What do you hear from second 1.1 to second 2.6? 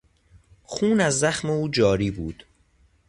زخم او جاری بود.